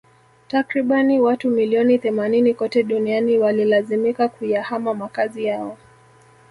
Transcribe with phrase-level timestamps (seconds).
[0.47, 5.77] Takribani watu milioni themanini kote duniani walilazimika kuyahama makazi yao